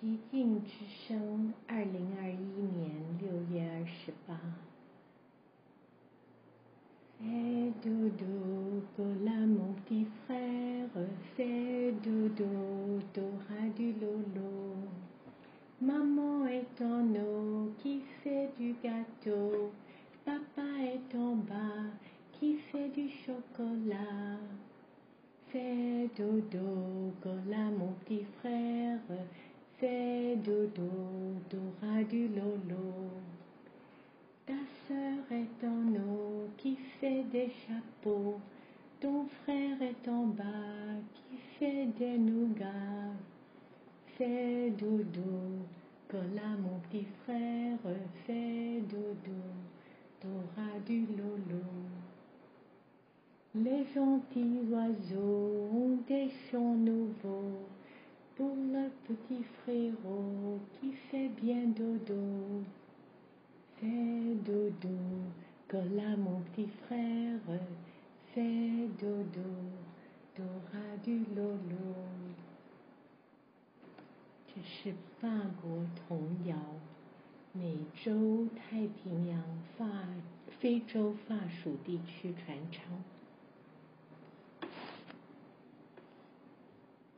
[0.00, 4.38] 极静之声，二零二一年六月二十八。
[7.20, 10.90] Fais dodo, cola mon petit frère,
[11.34, 14.76] fais dodo, t'auras du lolo.
[15.80, 19.72] Maman est en haut qui fait du gâteau,
[20.24, 21.88] papa est en bas
[22.32, 24.38] qui fait du chocolat.
[25.50, 29.00] Fais dodo, cola mon petit frère,
[29.79, 30.89] fais dodo,
[31.49, 33.09] t'auras du lolo.
[34.45, 34.53] Ta
[34.87, 38.39] sœur est en haut qui fait des chapeaux,
[38.99, 43.13] ton frère est en bas qui fait des nougats.
[44.17, 45.63] Fais dodo,
[46.09, 47.77] cola mon petit frère,
[48.25, 49.39] fais dodo,
[50.19, 51.63] t'auras du lolo.
[53.55, 56.75] Les gentils oiseaux ont des chants
[59.68, 62.64] frérot qui fait bien dodo.
[63.80, 64.96] Fais dodo,
[65.68, 67.40] colla mon petit frère,
[68.32, 69.50] fais dodo,
[70.34, 71.94] t'auras du lolo.
[74.46, 75.28] 这是法
[75.60, 76.56] 国童谣，
[77.52, 79.42] 美洲太平洋
[79.76, 79.84] 法
[80.60, 82.82] 非洲法属地区传唱。